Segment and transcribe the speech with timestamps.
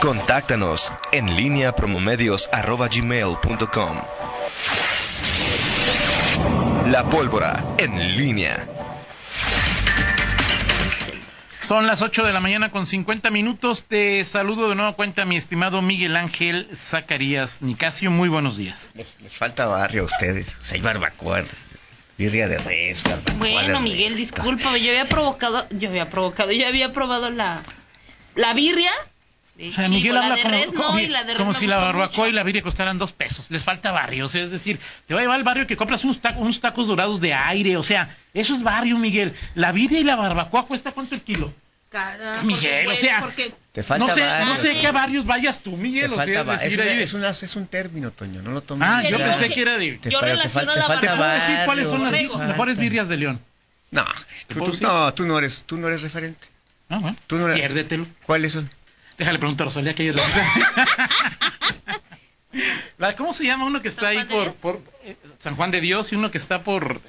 [0.00, 3.96] Contáctanos en línea promomedios.com.
[6.86, 8.64] La pólvora en línea.
[11.60, 13.82] Son las 8 de la mañana con 50 minutos.
[13.84, 18.12] Te saludo de nuevo cuenta mi estimado Miguel Ángel Zacarías Nicasio.
[18.12, 18.92] Muy buenos días.
[18.94, 20.46] Les, falta barrio a ustedes.
[20.60, 21.42] O sea, hay barbacoa,
[22.16, 24.80] birria de res, barbacoa Bueno, Miguel, discúlpame.
[24.80, 27.62] Yo había provocado, yo había provocado, yo había probado la,
[28.36, 28.92] la birria
[29.60, 30.36] o sea, Miguel habla
[31.36, 33.50] como, si la barbacoa y la birria costaran dos pesos.
[33.50, 34.26] Les falta barrio.
[34.26, 36.60] O sea, es decir, te va a llevar al barrio que compras unos tacos, unos
[36.60, 37.76] tacos dorados de aire.
[37.76, 39.32] O sea, eso es barrio, Miguel.
[39.54, 41.52] La birria y la barbacoa cuesta cuánto el kilo.
[41.88, 43.26] Cara, Miguel, o sea,
[43.72, 44.46] te falta no sé, barrio.
[44.46, 46.10] no sé qué barrios vayas tú, Miguel.
[46.10, 46.54] Te o sea,
[47.00, 48.86] es, una, es, un término, Toño, no lo tomes.
[48.86, 49.92] Ah, yo pensé que era de.
[49.92, 51.64] Te, yo te, falta, te falta barrio.
[51.64, 53.40] cuáles son las mejores birrias de León?
[53.90, 54.04] No,
[54.48, 56.48] tú, tú, no, tú no eres, tú no eres referente.
[56.90, 57.16] Bueno.
[57.30, 58.06] No Piérdetelo.
[58.26, 58.70] ¿Cuáles son?
[59.18, 60.36] Déjale preguntar a Rosalía que ella es
[62.98, 66.12] la ¿Cómo se llama uno que está ahí por, por eh, San Juan de Dios
[66.12, 67.00] y uno que está por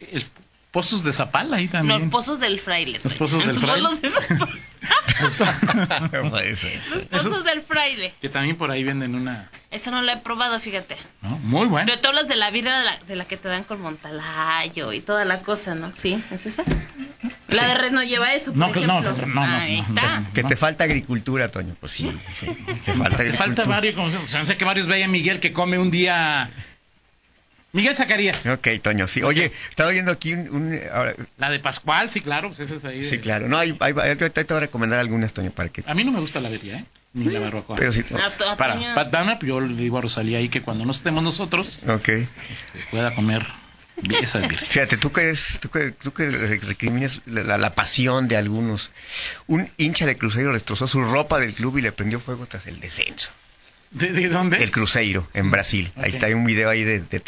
[0.00, 0.22] eh,
[0.70, 2.00] Pozos de Zapala ahí también?
[2.00, 2.98] Los Pozos del Fraile.
[3.04, 3.88] Los Pozos del Fraile.
[6.90, 8.12] Los Pozos del Fraile.
[8.20, 9.50] Que también por ahí venden una...
[9.70, 10.96] Eso no lo he probado, fíjate.
[11.20, 11.86] Muy bueno.
[11.86, 14.92] Pero tú hablas de la birra de la, de la que te dan con Montalayo
[14.92, 15.92] y toda la cosa, ¿no?
[15.94, 16.20] ¿Sí?
[16.30, 16.64] ¿Es esa?
[17.48, 19.00] La de red no lleva eso, por no, ejemplo.
[19.00, 20.24] No, no, no, Ahí está.
[20.32, 21.76] Que te falta agricultura, Toño.
[21.78, 23.30] Pues sí, sí te falta agricultura.
[23.30, 25.90] Te falta varios, como, o sea, no sé que varios vean Miguel que come un
[25.90, 26.50] día
[27.74, 28.46] Miguel Zacarías.
[28.46, 29.24] Ok, Toño, sí.
[29.24, 30.80] Oye, estaba oyendo aquí un...
[31.38, 33.02] La de Pascual, sí, claro, pues esa es ahí.
[33.02, 33.48] Sí, claro.
[33.48, 35.82] No, hay, hay, te voy a recomendar algunas, Toño, para que...
[35.84, 36.84] A mí no me gusta la birria, ¿eh?
[37.14, 37.76] Ni la barbacoa.
[37.76, 38.04] Pero sí.
[38.04, 41.80] para, para Dana, pues yo le digo a Rosalía ahí que cuando no estemos nosotros,
[41.88, 42.28] okay.
[42.48, 43.44] este, pueda comer
[44.20, 44.58] esa birria.
[44.58, 48.90] Fíjate, tú que, eres, tú que, tú que recriminas la, la, pasión de algunos.
[49.46, 52.80] Un hincha de Cruzeiro destrozó su ropa del club y le prendió fuego tras el
[52.80, 53.30] descenso.
[53.90, 54.62] ¿De, de dónde?
[54.62, 55.92] El Cruzeiro, en Brasil.
[55.96, 57.20] Ahí está, hay un video ahí de, de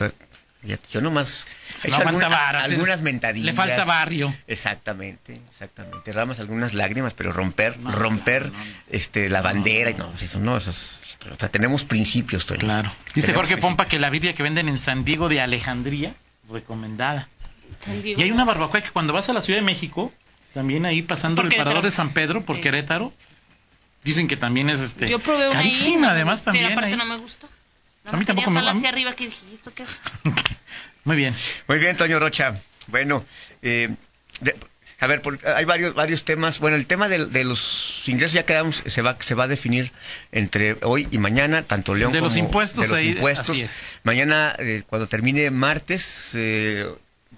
[0.93, 1.47] yo nomás
[1.85, 3.47] he hecho algunas mentadillas.
[3.47, 4.35] Le falta barrio.
[4.47, 5.99] Exactamente, exactamente.
[6.05, 8.51] Derramas algunas lágrimas, pero romper, romper
[8.91, 12.61] este la bandera, y no, pues eso no, eso es, o sea, tenemos principios, Toño.
[12.61, 12.93] Claro.
[13.15, 16.15] Dice Jorge Pompa que la birria que venden en San Diego de Alejandría,
[16.51, 17.29] recomendada.
[18.05, 20.13] Y hay una barbacoa que cuando vas a la Ciudad de México,
[20.55, 23.13] también ahí pasando el parador de San Pedro por Querétaro,
[24.05, 26.67] dicen que también es este Yo probé una carísima, además también.
[26.67, 27.49] Pero aparte no me gustó
[28.07, 30.01] a mí tampoco me hacia arriba que dije, ¿esto qué es?
[31.05, 31.35] Muy bien.
[31.69, 32.61] Muy bien, Toño Rocha.
[32.89, 33.25] Bueno,
[33.63, 33.95] eh,
[34.99, 35.23] a ver,
[35.55, 36.59] hay varios varios temas.
[36.59, 39.93] Bueno, el tema de, los ingresos ya quedamos, se va se va a definir
[40.33, 42.89] entre hoy y mañana, tanto León de como los impuestos.
[42.89, 43.51] De los impuestos.
[43.51, 43.83] Así es.
[44.05, 46.87] Mañana, eh, cuando termine martes eh,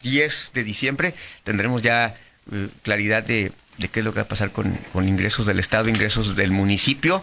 [0.02, 1.14] 10 de diciembre,
[1.44, 2.16] tendremos ya
[2.50, 3.52] eh, claridad de,
[3.92, 7.22] qué es lo que va a pasar con, ingresos del Estado, ingresos del municipio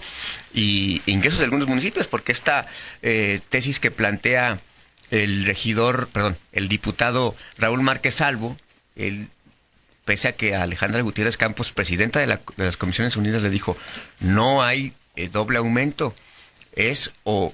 [0.53, 2.67] y ingresos de algunos municipios, porque esta
[3.01, 4.59] eh, tesis que plantea
[5.09, 8.57] el regidor, perdón, el diputado Raúl Márquez Salvo,
[8.95, 9.27] él,
[10.05, 13.75] pese a que Alejandra Gutiérrez Campos, presidenta de, las Comisiones Unidas, le dijo,
[14.19, 16.15] no hay eh, doble aumento,
[16.75, 17.53] es o,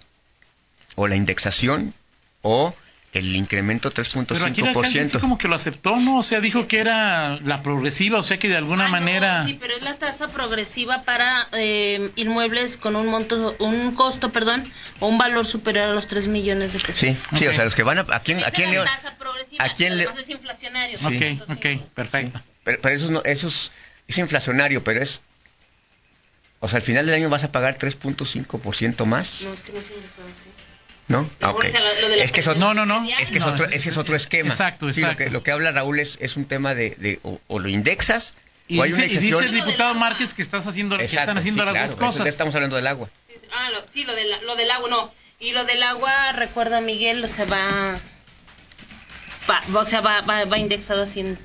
[0.96, 1.94] o la indexación
[2.42, 2.76] o
[3.14, 4.26] el incremento 3.5%.
[4.28, 6.20] Pero aquí el sí como que lo aceptó, ¿no?
[6.20, 9.44] O sea, dijo que era la progresiva, o sea que de alguna manera...
[9.46, 14.64] sí, pero es la tasa progresiva para eh, inmuebles con un monto, un costo, perdón,
[15.00, 16.98] o un valor superior a los 3 millones de pesos.
[16.98, 18.06] Sí, sí, o sea, los que van a...
[18.12, 20.04] ¿A quién, a quién la tasa progresiva, ¿a quién le...
[20.04, 20.98] es inflacionario.
[21.00, 22.42] Ok, ok, perfecto.
[22.64, 23.72] Pero, eso, no, eso es,
[24.08, 25.22] es inflacionario, pero es
[26.62, 29.42] o sea, al final del año vas a pagar 3.5% más.
[29.42, 30.50] No, es que no se así.
[31.08, 31.28] ¿No?
[31.42, 31.56] Ah,
[32.18, 33.04] es que eso, no, no, no.
[33.20, 34.50] Es que es, otro, es, otro esquema.
[34.50, 35.28] Exacto, exacto.
[35.30, 38.36] lo, que, habla Raúl es, es un tema de, o, lo indexas
[38.68, 39.44] y o hay una excepción.
[39.44, 42.28] Y dice el diputado Márquez que estás haciendo, que están haciendo las dos cosas.
[42.28, 43.10] estamos hablando del agua.
[43.52, 45.14] Ah, sí, lo, de lo del agua, no.
[45.40, 48.00] Y lo del agua, recuerda Miguel, se va
[49.74, 51.38] o sea, va, va, indexado así en,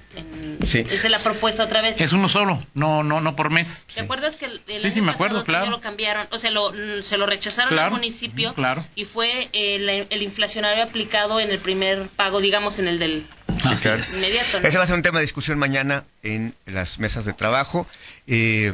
[0.66, 0.80] sí.
[0.80, 2.00] Esa es la propuesta otra vez.
[2.00, 3.84] Es uno solo, no no no por mes.
[3.94, 5.70] ¿Te acuerdas que el, sí, sí, me acuerdo, claro.
[5.70, 6.26] lo cambiaron?
[6.30, 8.84] O sea, lo, se lo rechazaron al municipio claro.
[8.94, 13.26] y fue el, el, inflacionario aplicado en el primer pago, digamos, en el del
[13.64, 14.58] inmediato.
[14.62, 17.86] Ese va a ser un tema de discusión mañana en las mesas de trabajo.
[18.26, 18.72] Eh,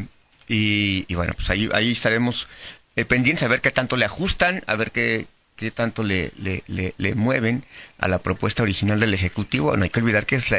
[0.49, 2.49] y, y, bueno, pues ahí, ahí estaremos
[2.97, 5.27] eh, pendientes a ver qué tanto le ajustan, a ver qué,
[5.57, 7.65] qué tanto le, le, mueven
[7.99, 9.77] a la propuesta original del Ejecutivo.
[9.77, 10.53] No hay que olvidar que es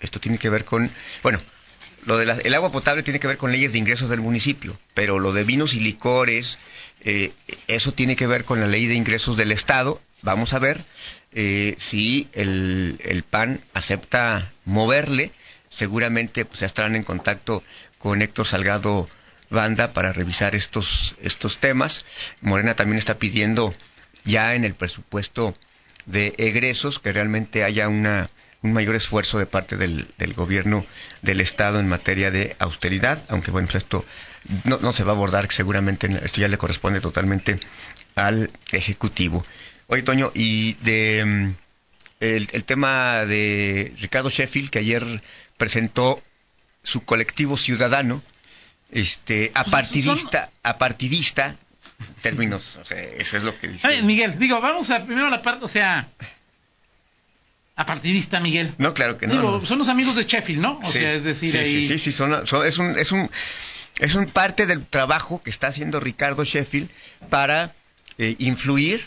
[0.00, 0.90] esto tiene que ver con,
[1.22, 1.40] bueno,
[2.06, 5.32] lo del agua potable tiene que ver con leyes de ingresos del municipio, pero lo
[5.32, 6.58] de vinos y licores,
[7.02, 7.32] eh,
[7.66, 10.00] eso tiene que ver con la ley de ingresos del Estado.
[10.22, 10.82] Vamos a ver
[11.32, 15.30] eh, si el, el, PAN acepta moverle.
[15.68, 17.62] Seguramente pues, ya estarán en contacto
[17.98, 19.08] con Héctor Salgado
[19.50, 22.04] banda para revisar estos, estos temas.
[22.40, 23.74] Morena también está pidiendo
[24.24, 25.54] ya en el presupuesto
[26.06, 28.30] de egresos que realmente haya una,
[28.62, 30.84] un mayor esfuerzo de parte del, del gobierno
[31.22, 34.04] del Estado en materia de austeridad, aunque bueno, pues esto
[34.64, 37.60] no, no se va a abordar seguramente, esto ya le corresponde totalmente
[38.14, 39.44] al Ejecutivo.
[39.86, 41.54] Oye, Toño, y de mm,
[42.20, 45.04] el, el tema de Ricardo Sheffield, que ayer
[45.56, 46.22] presentó
[46.82, 48.22] su colectivo ciudadano,
[48.90, 51.56] este, apartidista, apartidista,
[52.22, 54.02] términos, o sea, eso es lo que dice.
[54.02, 56.08] Miguel, digo, vamos a primero la parte, o sea,
[57.76, 58.74] apartidista, Miguel.
[58.78, 59.32] No, claro que no.
[59.34, 60.78] Digo, son los amigos de Sheffield, ¿no?
[60.78, 61.66] O Sí, sea, es decir, sí, ahí...
[61.66, 63.30] sí, sí, sí, son- son- es un, es un,
[63.98, 66.90] es un parte del trabajo que está haciendo Ricardo Sheffield
[67.30, 67.74] para
[68.18, 69.02] eh, influir,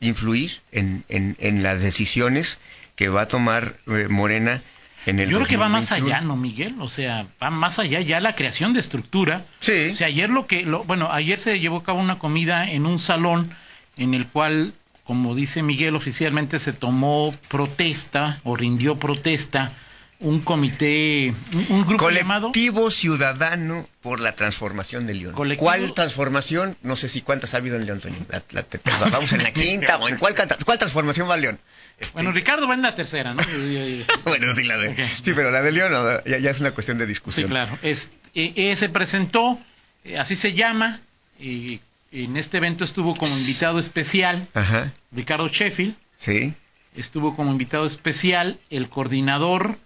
[0.00, 2.58] influir en, en, en las decisiones
[2.96, 4.60] que va a tomar eh, Morena
[5.08, 6.16] en el Yo creo que va más 2021.
[6.16, 6.74] allá, ¿no, Miguel?
[6.80, 9.44] O sea, va más allá ya la creación de estructura.
[9.60, 9.88] Sí.
[9.92, 12.86] O sea, ayer lo que, lo, bueno, ayer se llevó a cabo una comida en
[12.86, 13.50] un salón
[13.96, 14.74] en el cual,
[15.04, 19.72] como dice Miguel, oficialmente se tomó protesta o rindió protesta
[20.20, 21.32] un comité,
[21.68, 25.34] un, grupo llamado Colectivo Ciudadano por la Transformación de León.
[25.34, 26.76] Colectivo- ¿Cuál transformación?
[26.82, 28.16] No sé si cuántas ha habido en León, Toño.
[28.28, 28.66] La- la-
[29.10, 30.34] vamos en la quinta o en cuál,
[30.64, 31.60] cuál transformación va León.
[32.00, 33.42] Este, Bueno, Ricardo va en la tercera, ¿no?
[34.24, 34.98] bueno, sí, la de, Ok.
[35.24, 37.48] sí, pero la de León no, ya, ya es una cuestión de Sí, discusión.
[37.50, 37.78] claro.
[37.82, 39.58] Es, eh, eh, se presentó,
[40.04, 41.00] eh, así se llama,
[41.40, 41.78] eh,
[42.10, 46.54] en este evento estuvo como invitado especial Ajá, Ricardo Sheffield, sí.
[46.96, 49.76] estuvo como invitado especial el coordinador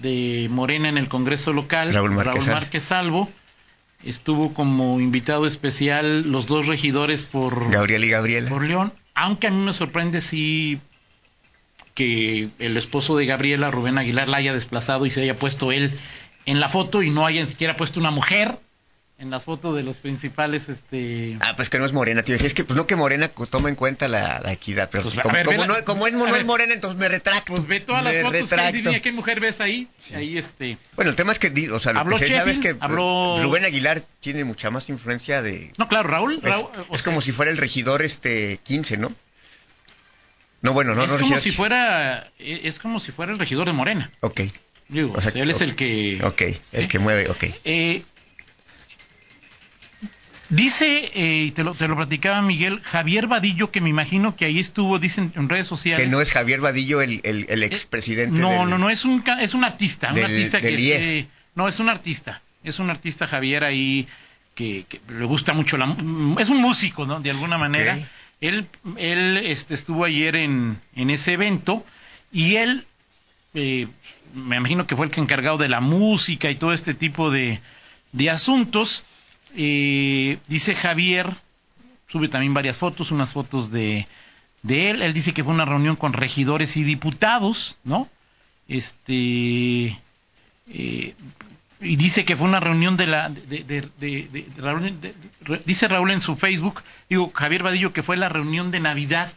[0.00, 2.46] de Morena en el Congreso local, Raúl Márquez.
[2.46, 3.28] Márquez Salvo,
[4.04, 8.48] estuvo como invitado especial los dos regidores por, Gabriel y Gabriela.
[8.48, 10.80] por León, aunque a mí me sorprende sí
[11.94, 15.92] que el esposo de Gabriela, Rubén Aguilar, la haya desplazado y se haya puesto él
[16.46, 18.58] en la foto y no haya ni siquiera puesto una mujer
[19.20, 22.36] en las fotos de los principales este Ah, pues que no es Morena, tío.
[22.36, 25.34] Es que pues no que Morena toma en cuenta la, la equidad, pero Pues, como,
[25.34, 26.44] ver, como la- no, como es, no.
[26.44, 27.52] Morena, entonces me retracto.
[27.52, 28.72] pues ve todas las fotos que retracto.
[28.76, 32.00] diría qué mujer ves ahí ahí este Bueno, el tema es que, o sea, lo
[32.00, 32.32] Habló que es
[32.80, 35.72] habló- Rubén Aguilar tiene mucha más influencia de...
[35.78, 39.12] no claro Raúl, Es, Raúl, es como si fuera el regidor este 15, ¿no?
[40.62, 41.42] No, bueno, no, es no como regidor.
[41.42, 44.42] si fuera eh, es como si fuera el regidor de Morena Ok,
[44.88, 46.40] digo O sea, él es el que ok,
[46.72, 46.88] el ¿Sí?
[46.88, 47.44] que mueve, ok.
[47.64, 48.02] Eh,
[50.48, 54.44] dice, eh, y te lo, te lo platicaba Miguel, Javier Vadillo, que me imagino que
[54.46, 56.04] ahí estuvo, dicen en redes sociales.
[56.06, 59.22] Que no es Javier Vadillo el, el, el expresidente No, del- no, no, es un,
[59.40, 60.96] es un artista, un del- artista que IEF.
[61.00, 64.06] este, no, es un artista, es un artista Javier ahí
[64.54, 67.20] que, que le gusta mucho la, mu- es un músico, ¿no?
[67.20, 67.98] De alguna manera.
[68.40, 68.66] Él,
[68.96, 71.84] él este, estuvo ayer en, en ese evento
[72.32, 72.86] y él,
[73.54, 73.88] eh,
[74.34, 77.58] me imagino que fue el que encargado de la música y todo este tipo de,
[78.12, 79.04] de asuntos.
[79.60, 81.34] Eh, dice Javier,
[82.06, 84.06] sube también varias fotos, unas fotos de,
[84.62, 85.02] de él.
[85.02, 88.08] Él dice que fue una reunión con regidores y diputados, ¿no?
[88.68, 89.98] Este.
[90.68, 91.14] eh,
[91.80, 93.28] y dice que fue una reunión de la.
[93.30, 93.88] De,
[95.64, 99.32] dice Raúl en su Facebook, digo, Javier Vadillo, que fue la reunión de Navidad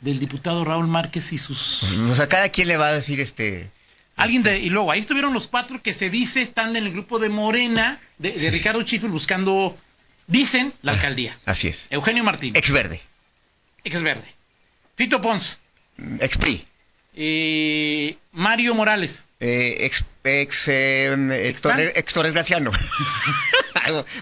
[0.00, 1.96] del diputado Raúl Márquez y sus.
[2.10, 3.70] O sea, cada quien le va a decir este...
[4.16, 7.18] Alguien de, y luego ahí estuvieron los cuatro que se dice están en el grupo
[7.18, 9.76] de Morena, de, de Ricardo Chifel, buscando,
[10.28, 11.36] dicen, la alcaldía.
[11.46, 11.88] Así es.
[11.90, 13.00] Eugenio Martínez, Ex verde,
[13.82, 14.24] ex verde.
[14.96, 15.58] Fito Pons,
[16.20, 16.64] ex PRI,
[17.16, 21.62] eh, Mario Morales, eh, ex, ex, eh, ex.
[21.62, 22.70] Torres, ex Torres Graciano.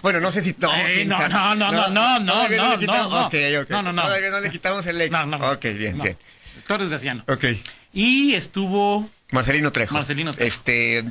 [0.01, 0.53] Bueno, no sé si...
[0.59, 3.27] No, Eh, no, no, no, no, no, no, todavía no, le quitamos- no, no.
[3.27, 3.69] ok, ok.
[3.69, 4.03] No, no, no.
[4.09, 5.09] No le quitamos el ex.
[5.11, 5.51] No, no, no.
[5.51, 6.03] Ok, bien, No.
[6.03, 6.17] bien.
[6.57, 7.23] Héctor Desgraciano.
[7.29, 7.45] Ok.
[7.93, 9.93] Y estuvo Marcelino Trejo.
[9.95, 10.47] Marcelino Trejo.
[10.47, 11.03] Este.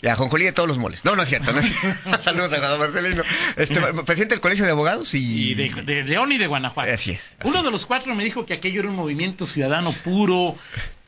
[0.00, 1.04] La jonjolí de todos los moles.
[1.04, 1.52] No, no es cierto.
[1.52, 2.20] No es cierto.
[2.22, 3.22] Saludos a Marcelino.
[3.56, 5.50] Este, presidente del Colegio de Abogados y.
[5.52, 6.92] y de, de León y de Guanajuato.
[6.92, 7.36] Así es.
[7.38, 10.56] así Uno de los cuatro me dijo que aquello era un movimiento ciudadano puro,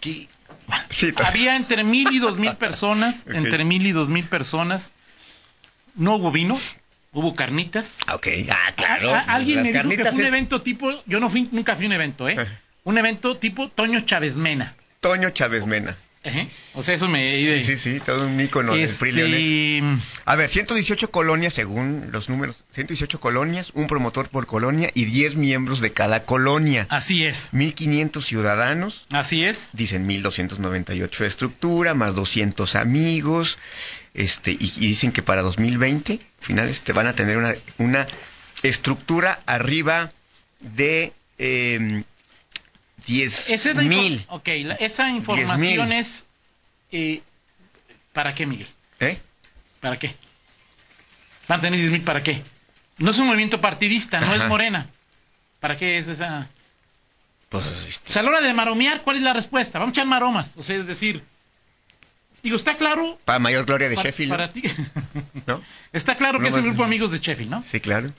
[0.00, 0.28] que
[0.90, 4.93] Sí, había entre mil y dos mil personas, entre mil y dos mil personas.
[5.97, 6.59] No hubo vino,
[7.12, 7.99] hubo carnitas.
[8.12, 9.12] Ok, ah, claro.
[9.14, 11.49] A- a- alguien Las me dijo que fue un es evento tipo, yo no fui,
[11.52, 12.37] nunca fui a un evento, ¿eh?
[12.85, 14.75] Un evento tipo Toño Chávez Mena.
[15.00, 15.97] Toño Chávez Mena.
[16.75, 17.26] O sea, eso me...
[17.61, 20.02] Sí, sí, sí, todo un ícono del Este, PRI leonés.
[20.25, 22.64] A ver, 118 colonias según los números.
[22.73, 26.87] 118 colonias, un promotor por colonia y 10 miembros de cada colonia.
[26.88, 29.07] Así es, 1500 ciudadanos.
[29.11, 29.71] así es.
[29.75, 33.59] Dicen 1298 de estructura, más 200 amigos.
[34.14, 38.07] Este, y, y dicen que para 2020, finales, te van a tener una, una
[38.62, 40.12] estructura arriba
[40.61, 42.02] de eh,
[43.07, 44.25] 10 Esa es mil.
[44.29, 45.59] Ok, la- esa información
[45.89, 45.93] 10,000.
[45.93, 46.27] es...
[46.93, 47.23] eh,
[48.13, 48.69] ¿Para qué, Miguel?
[49.01, 49.19] ¿Eh?
[49.81, 50.15] ¿Para qué?
[51.49, 52.43] Van a tener 10 mil para qué?
[52.99, 54.87] No es un movimiento partidista, no es Morena.
[55.61, 56.49] ¿Para qué es esa?
[57.49, 58.11] Pues, este...
[58.11, 59.79] O sea, a la hora de maromear, ¿cuál es la respuesta?
[59.79, 60.51] Vamos a echar maromas.
[60.57, 61.23] O sea, es decir,
[62.43, 63.19] digo, está claro.
[63.25, 64.31] Para mayor gloria de Sheffield.
[64.31, 64.63] Para ti.
[65.47, 65.63] ¿No?
[65.93, 67.63] Está claro que es el grupo de amigos de Sheffield, ¿no?
[67.63, 68.13] Sí, claro.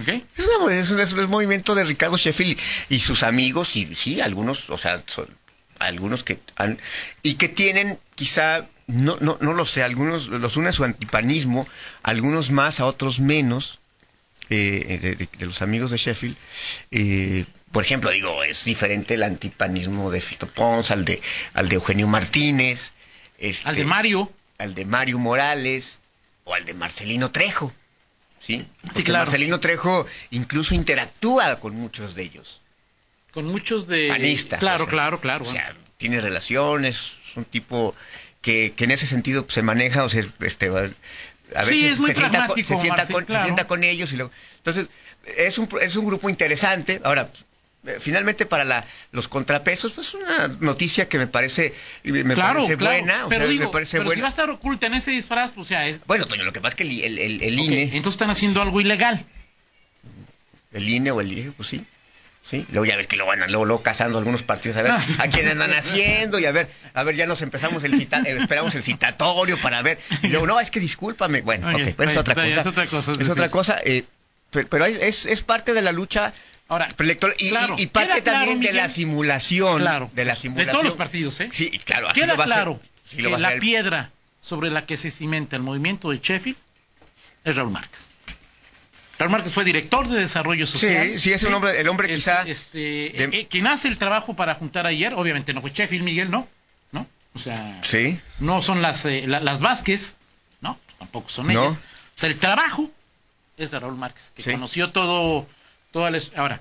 [0.00, 0.24] ¿Okay?
[0.36, 2.58] Es, un, es, un, movimiento de Ricardo Sheffield
[2.88, 5.28] y sus amigos, y sí, algunos, o sea, son,
[5.78, 6.78] algunos que han.
[7.22, 11.66] y que tienen quizá no, no, no lo sé, algunos los une su antipanismo,
[12.02, 13.80] algunos más, a otros menos,
[14.50, 16.36] eh, de, los amigos de Sheffield.
[16.90, 21.20] Eh, por ejemplo, digo, es diferente el antipanismo de Fito Pons al de,
[21.54, 22.92] al de Eugenio Martínez.
[23.38, 24.30] Este, al de Mario.
[24.58, 26.00] Al de Mario Morales
[26.44, 27.72] o al de Marcelino Trejo.
[28.40, 28.66] ¿Sí?
[28.92, 32.60] Porque Marcelino Trejo incluso interactúa con muchos de ellos.
[33.32, 34.08] Con muchos de...
[34.08, 34.60] Panistas.
[34.60, 35.44] Claro, claro, claro.
[35.44, 37.94] O sea, tiene relaciones, es un tipo
[38.42, 42.56] que, que en ese sentido se maneja, o sea, este, a veces se, sienta con,
[42.56, 44.88] se, sienta con, se, sienta con, ellos y luego, entonces
[45.36, 47.00] es un, es un grupo interesante.
[47.04, 47.30] Ahora,
[47.98, 53.26] finalmente para la, los contrapesos, pues una noticia que me parece, me parece buena.
[53.28, 56.00] Pero, me parece pero si va a estar oculta en ese disfraz, pues ya es...
[56.06, 57.82] Bueno, Toño, lo que pasa es que el, el, el, INE...
[57.82, 59.24] Entonces están haciendo algo ilegal.
[60.72, 61.84] El INE o el INE, pues sí.
[62.42, 65.28] Sí, luego ya ves que lo van luego, luego cazando algunos partidos a ver a
[65.28, 68.74] quién andan haciendo y a ver, a ver, ya nos empezamos el cita, eh, esperamos
[68.74, 69.98] el citatorio para ver.
[70.22, 71.40] Y luego, no, es que discúlpame.
[71.40, 73.12] Bueno, okay, es, otra cosa, es otra cosa.
[73.12, 73.80] Es, otra cosa.
[73.82, 74.04] Eh,
[74.50, 76.34] pero, es, es parte de la lucha
[76.68, 79.80] Ahora, y, claro, y, parte también de la simulación.
[79.80, 80.66] Claro, de la simulación.
[80.66, 81.48] De todos los partidos, ¿eh?
[81.52, 82.08] Sí, claro.
[82.08, 82.80] Así queda claro
[83.10, 86.56] que la piedra sobre la que se cimenta el movimiento de Sheffield
[87.44, 88.08] es Raúl Márquez.
[89.18, 91.12] Raúl Márquez fue director de desarrollo social.
[91.12, 92.42] Sí, sí, es un hombre, el hombre quizá...
[92.42, 96.48] Este, eh, quien hace el trabajo para juntar ayer, obviamente no fue Sheffield, Miguel, ¿no?
[96.92, 97.06] ¿No?
[97.34, 98.18] O sea, sí.
[98.40, 100.16] no son las, eh, las Vázquez,
[100.60, 100.78] ¿no?
[100.98, 101.78] Tampoco son ellas.
[101.78, 102.90] O sea, el trabajo
[103.56, 105.46] es de Raúl Márquez, que conoció todo,
[105.94, 106.18] toda la...
[106.36, 106.60] Ahora,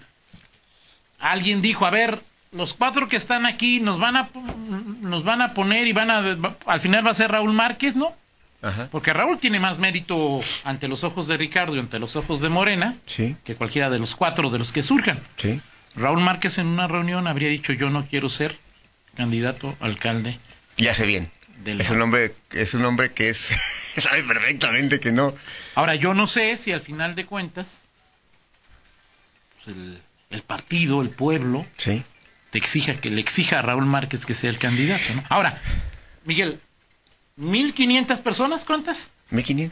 [1.19, 2.21] alguien dijo, a ver,
[2.51, 4.29] los cuatro que están aquí nos van a,
[5.01, 6.37] nos van a poner y van a...
[6.67, 8.15] Al final va a ser Raúl Márquez, ¿no?
[8.91, 12.47] Porque Raúl tiene más mérito ante los ojos de Ricardo y ante los ojos de
[12.47, 15.19] Morena que cualquiera de los cuatro de los que surjan.
[15.95, 18.55] Raúl Márquez en una reunión habría dicho yo no quiero ser
[19.15, 20.37] candidato alcalde.
[20.77, 21.29] Ya sé bien.
[21.65, 23.37] Es un hombre, es un hombre que es
[23.97, 25.33] sabe perfectamente que no.
[25.75, 27.83] Ahora yo no sé si al final de cuentas
[29.65, 29.77] pues,
[30.29, 34.57] el, partido, el pueblo, te exija que le exija a Raúl Márquez que sea el
[34.57, 35.03] candidato.
[35.29, 35.61] Ahora,
[36.25, 36.59] Miguel,
[37.39, 38.65] ¿1.500 personas?
[38.65, 39.11] ¿Cuántas?
[39.31, 39.71] 1.500.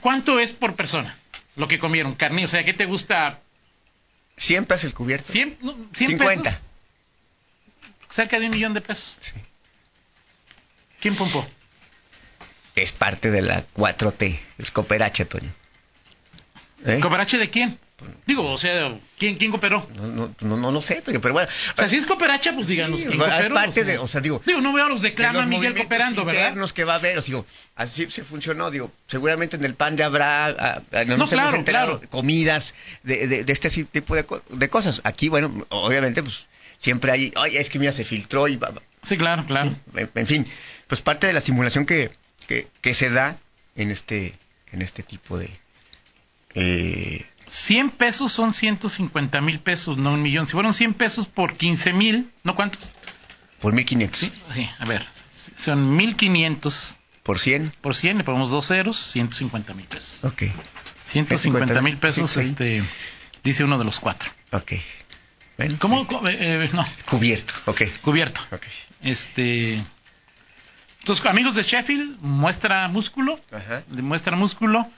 [0.00, 1.16] ¿Cuánto es por persona
[1.56, 2.14] lo que comieron?
[2.14, 3.40] Carne, o sea, ¿qué te gusta?
[4.36, 5.32] 100 pesos el cubierto.
[5.32, 5.56] ¿100,
[5.92, 6.60] 50.
[8.10, 9.16] Cerca de un millón de pesos.
[9.20, 9.32] Sí.
[11.00, 11.46] ¿Quién pompó?
[12.74, 15.50] Es parte de la 4T, es Cooperache, Toño.
[16.84, 17.00] ¿Eh?
[17.00, 17.78] ¿Cooperache de quién?
[18.26, 19.86] Digo, o sea, ¿quién, quién cooperó?
[19.94, 20.06] No,
[20.40, 21.48] no, no, no sé, pero bueno.
[21.74, 23.54] O sea, si es cooperacha, pues díganos quién cooperó.
[23.54, 24.42] Parte de, o sea, digo.
[24.46, 26.54] Digo, no veo a los de Clama Miguel cooperando, ¿verdad?
[26.72, 29.96] que va a haber, o sea, digo, así se funcionó, digo, seguramente en el pan
[29.96, 34.24] ya habrá, ah, ah, no, nos hemos enterado, comidas de, de, de, este tipo de,
[34.50, 35.00] de, cosas.
[35.04, 36.46] Aquí, bueno, obviamente, pues
[36.78, 38.58] siempre hay, ay, es que mira, se filtró y...
[39.02, 39.74] Sí, claro, claro.
[39.94, 40.46] En, en, fin,
[40.86, 42.10] pues parte de la simulación que,
[42.46, 43.36] que, que se da
[43.76, 44.34] en este,
[44.72, 45.50] en este tipo de...
[46.54, 50.46] Eh, 100 pesos son 150 mil pesos, no un millón.
[50.46, 52.90] Si fueron 100 pesos por 15 mil, ¿no cuántos?
[53.60, 54.18] Por 1500.
[54.18, 55.06] Sí, sí, a ver,
[55.56, 56.98] son 1500.
[57.22, 57.74] ¿Por 100?
[57.80, 60.24] Por 100, le ponemos dos ceros, 150 mil pesos.
[60.24, 60.44] Ok.
[61.04, 62.82] 150 mil pesos, este,
[63.44, 64.30] dice uno de los cuatro.
[64.50, 64.72] Ok.
[65.78, 66.06] ¿Cómo?
[66.28, 66.84] Eh, eh, no.
[67.08, 67.82] Cubierto, ok.
[68.00, 68.40] Cubierto.
[68.50, 68.62] Ok.
[69.02, 69.80] Este.
[71.00, 73.38] Entonces, amigos de Sheffield, muestra músculo.
[73.50, 73.82] Ajá.
[73.88, 74.88] Muestra músculo.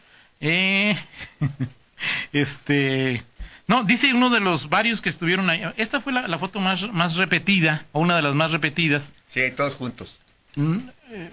[0.41, 0.97] Eh.
[2.33, 3.23] Este.
[3.67, 5.63] No, dice uno de los varios que estuvieron ahí.
[5.77, 9.13] Esta fue la, foto más, más repetida, o una de las más repetidas.
[9.29, 10.19] Sí, todos juntos.
[10.55, 10.79] Mm,
[11.11, 11.31] eh,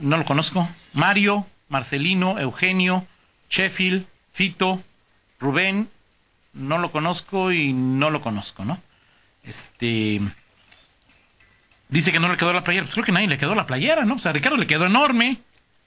[0.00, 0.68] no lo conozco.
[0.92, 3.04] Mario, Marcelino, Eugenio,
[3.50, 4.80] Sheffield, Fito,
[5.40, 5.88] Rubén,
[6.52, 8.80] no lo conozco y no lo conozco, ¿no?
[9.42, 10.20] Este.
[11.88, 12.84] Dice que no le quedó la playera.
[12.84, 14.14] Pues creo que nadie le quedó la playera, ¿no?
[14.14, 15.38] O sea, a Ricardo le quedó enorme.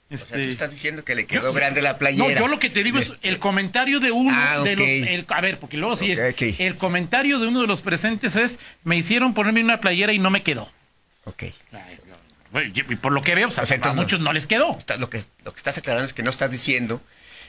[0.08, 2.34] O sea, tú este, estás diciendo que le quedó grande la playera.
[2.34, 5.30] No, yo lo que te digo es el comentario de uno ah, de los...
[5.30, 6.60] a ver, porque luego sí es...
[6.60, 10.30] El comentario de uno de los presentes es, me hicieron ponerme una playera y no
[10.30, 10.70] me quedó.
[11.24, 11.44] Ok.
[12.72, 14.78] y por lo que veo, o sea, a muchos no les quedó.
[14.98, 17.02] lo, que, lo que estás aclarando es que no estás diciendo...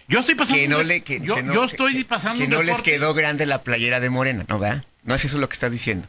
[0.08, 0.60] Yo estoy pasando...
[0.60, 2.44] Que no le, que, yo, no, estoy pasando...
[2.44, 4.84] Que no les quedó grande la playera de Morena, ¿no, verdad?
[5.04, 6.08] No es eso lo que estás diciendo.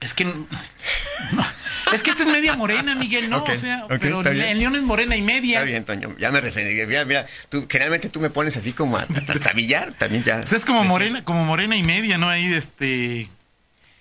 [0.00, 0.24] Es que...
[1.94, 5.16] Es que esta es media morena, Miguel, no, o sea, pero en León es morena
[5.16, 5.60] y media.
[5.60, 6.86] Está bien, Toño, ya me referiría.
[6.86, 10.40] Mira, mira, tú, generalmente tú me pones así como a trabillar, también ya.
[10.42, 12.28] es como morena, como morena y media, ¿no?
[12.28, 13.28] Ahí, este...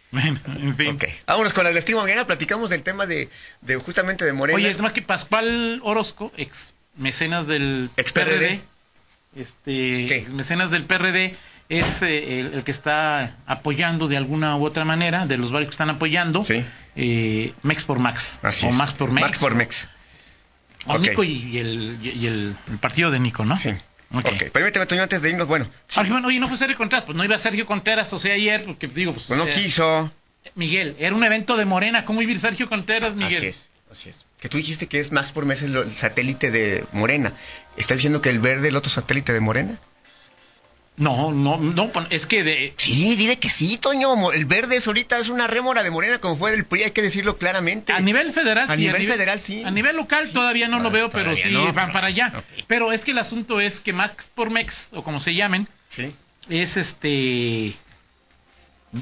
[0.09, 0.89] Bueno, en fin.
[0.89, 3.29] Ok, vámonos con la del estimo mañana, platicamos del tema de,
[3.61, 4.57] de justamente de Morena.
[4.57, 8.61] Oye, el tema que Pascual Orozco, ex mecenas del ex PRD,
[9.35, 11.35] este, ex mecenas del PRD,
[11.69, 15.73] es eh, el, que está apoyando de alguna u otra manera, de los varios que
[15.73, 16.45] están apoyando,
[16.95, 18.39] eh, Mex por Max.
[18.63, 19.27] o Max por Mex.
[19.27, 19.87] Max por Mex.
[20.85, 23.55] O Nico y, el, y el, partido de Nico, ¿no?
[23.57, 23.69] Sí.
[24.11, 24.49] Ok, okay.
[24.49, 25.67] permíteme, Toño, antes de irnos, bueno.
[26.25, 29.13] oye, no fue Sergio Contreras, pues no iba Sergio Contreras, o sea, ayer, porque digo,
[29.13, 29.27] pues.
[29.27, 30.11] pues no quiso.
[30.55, 33.37] Miguel, era un evento de Morena, ¿cómo iba Sergio Contreras, Miguel?
[33.37, 34.25] Así es, así es.
[34.39, 37.33] Que tú dijiste que es Max por Mes el satélite de Morena.
[37.77, 39.79] ¿Estás diciendo que el verde es el otro satélite de Morena?
[40.95, 42.73] No, no, no, es que de...
[42.77, 44.31] Sí, dile que sí, Toño.
[44.31, 47.01] El verde es ahorita es una rémora de Morena como fue del PRI, hay que
[47.01, 47.93] decirlo claramente.
[47.93, 49.63] A nivel federal, a Nivel federal, sí.
[49.63, 52.43] A nivel local todavía no, lo veo, pero sí van para allá.
[52.67, 56.13] Pero es que el asunto es que Max por Mex, o como se llamen, sí.
[56.49, 57.73] es este...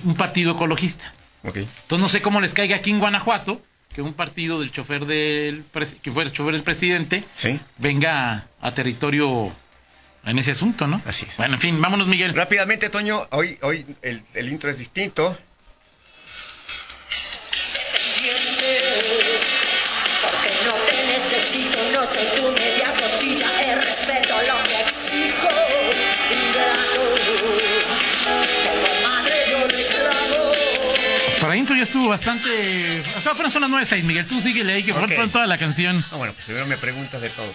[0.05, 1.13] un partido ecologista.
[1.43, 1.63] Okay.
[1.63, 3.61] Entonces no sé cómo les caiga aquí en Guanajuato
[3.93, 5.65] que un partido del chofer del
[6.01, 7.59] que fue el chofer del presidente ¿Sí?
[7.77, 9.51] venga a territorio
[10.25, 11.01] en ese asunto, ¿no?
[11.05, 11.37] Así es.
[11.37, 12.35] Bueno, en fin, vámonos, Miguel.
[12.35, 15.37] Rápidamente, Toño, hoy, hoy el, el intro es distinto.
[20.21, 25.49] Porque no te necesito, no soy tu media costilla, el respeto lo que exijo.
[28.63, 30.51] Como madre yo reclamo.
[31.41, 33.01] Para intro ya estuvo bastante.
[33.15, 34.27] Hasta apenas son las 9.06, Miguel.
[34.27, 35.17] Tú síguele ahí que okay.
[35.17, 36.03] por toda la canción.
[36.11, 37.51] Ah, bueno, pues primero me preguntas de todo.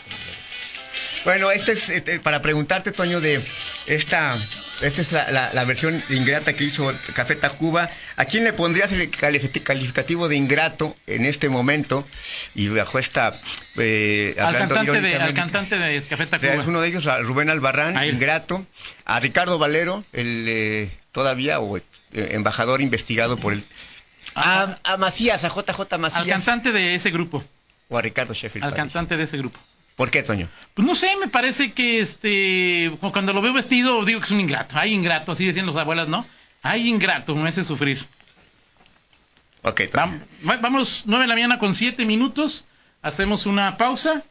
[1.25, 3.43] Bueno, este es este, para preguntarte, Toño, de
[3.87, 4.39] esta,
[4.81, 7.91] esta es la, versión ingrata que hizo Café Tacuba.
[8.17, 12.07] ¿A quién le pondrías el calificativo de ingrato en este momento?
[12.55, 13.41] Y bajo esta...
[13.77, 16.55] Eh, al, cantante de, al cantante de Café Tacuba.
[16.55, 18.67] Es uno de ellos, a Rubén Albarrán, ingrato.
[19.05, 23.65] A Ricardo Valero, el eh, todavía o, eh, embajador investigado por el...
[24.35, 26.23] A, a, Macías, a JJ Macías.
[26.23, 27.45] Al cantante de ese grupo.
[27.89, 28.67] O a Ricardo Sheffield.
[28.67, 29.59] Al cantante de ese grupo.
[29.97, 30.49] ¿Por qué, Toño?
[30.75, 34.41] Pues no sé, me parece que este cuando lo veo vestido digo que es un
[34.41, 34.79] ingrato.
[34.79, 36.27] Hay ingrato, así decían las abuelas, ¿no?
[36.63, 38.07] Hay ingrato, me hace sufrir.
[39.63, 40.21] Ok, Toño.
[40.61, 42.67] vamos, nueve de la mañana con siete minutos.
[43.03, 44.23] Hacemos una pausa.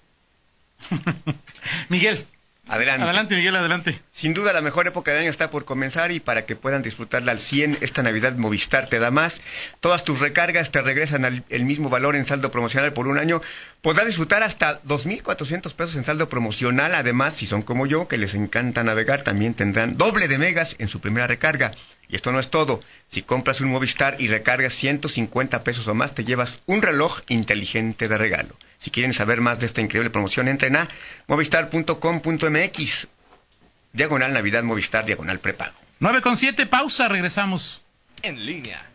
[1.89, 2.25] Miguel.
[2.67, 3.04] Adelante.
[3.04, 4.01] Adelante, Miguel, adelante.
[4.12, 7.32] Sin duda, la mejor época del año está por comenzar y para que puedan disfrutarla
[7.32, 9.39] al 100, esta Navidad Movistar te da más.
[9.82, 13.39] Todas tus recargas te regresan al el mismo valor en saldo promocional por un año.
[13.86, 16.95] Podrás disfrutar hasta 2.400 pesos en saldo promocional.
[16.95, 20.88] Además, si son como yo, que les encanta navegar, también tendrán doble de megas en
[20.88, 21.71] su primera recarga.
[22.10, 22.82] Y esto no es todo.
[23.10, 28.08] Si compras un Movistar y recargas 150 pesos o más, te llevas un reloj inteligente
[28.08, 28.56] de regalo.
[28.80, 30.88] Si quieren saber más de esta increíble promoción, entren a
[31.28, 33.08] movistar.com.mx.
[33.93, 35.76] Diagonal Navidad Movistar, diagonal prepago.
[36.00, 37.84] 9 con 7, pausa, regresamos.
[38.24, 38.94] En línea